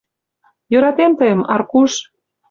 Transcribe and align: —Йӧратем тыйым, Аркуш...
—Йӧратем 0.71 1.11
тыйым, 1.19 1.41
Аркуш... 1.53 1.91